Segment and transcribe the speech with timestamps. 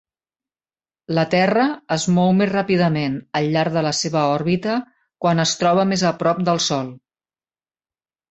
[1.17, 1.65] La Terra
[1.95, 4.77] es mou més ràpidament al llarg de la seva òrbita
[5.25, 6.89] quan es troba més a prop del sol.